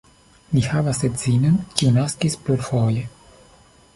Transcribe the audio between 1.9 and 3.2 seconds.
naskis plurfoje.